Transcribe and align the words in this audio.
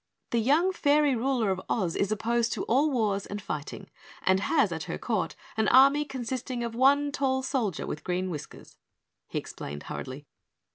"The 0.31 0.39
young 0.39 0.71
fairy 0.73 1.15
ruler 1.15 1.51
of 1.51 1.61
Oz 1.69 1.95
is 1.95 2.11
opposed 2.11 2.51
to 2.53 2.63
all 2.63 2.89
wars 2.89 3.27
and 3.27 3.39
fighting 3.39 3.87
and 4.23 4.39
has 4.39 4.71
at 4.71 4.85
her 4.85 4.97
court 4.97 5.35
an 5.55 5.67
army 5.67 6.05
consisting 6.05 6.63
of 6.63 6.73
one 6.73 7.11
tall 7.11 7.43
soldier 7.43 7.85
with 7.85 8.03
green 8.03 8.31
whiskers," 8.31 8.79
he 9.27 9.37
explained 9.37 9.83
hurriedly. 9.83 10.25